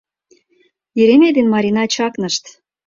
Еремей 1.01 1.33
ден 1.37 1.47
Марина 1.53 1.83
чакнышт. 1.93 2.43